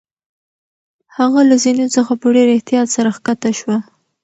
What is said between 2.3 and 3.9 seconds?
ډېر احتیاط سره کښته شوه.